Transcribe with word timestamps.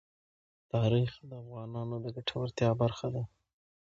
تاریخ 0.73 1.11
د 1.29 1.31
افغانانو 1.43 1.95
د 2.03 2.05
ګټورتیا 2.15 2.69
برخه 2.81 3.07
ده. 3.15 3.23